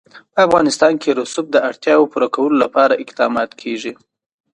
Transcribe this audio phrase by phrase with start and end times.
[0.33, 3.93] په افغانستان کې د رسوب د اړتیاوو پوره کولو لپاره اقدامات کېږي.